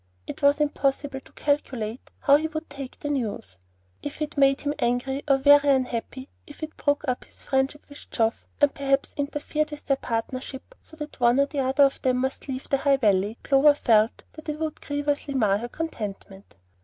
[0.25, 3.59] It was impossible to calculate how he would take the news.
[4.01, 8.09] If it made him angry or very unhappy, if it broke up his friendship with
[8.09, 12.47] Geoff, and perhaps interfered with their partnership so that one or other of them must
[12.47, 16.55] leave the High Valley, Clover felt that it would grievously mar her contentment.